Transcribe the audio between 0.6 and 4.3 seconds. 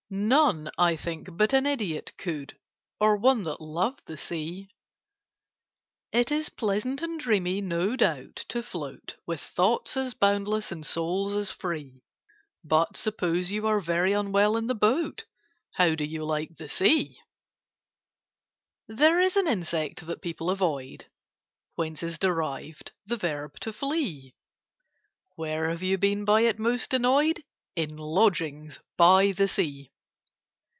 I think, but an idiot could— Or one that loved the